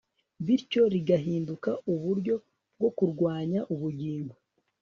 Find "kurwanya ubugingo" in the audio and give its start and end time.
2.97-4.35